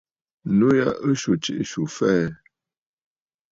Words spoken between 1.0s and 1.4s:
ɨ swu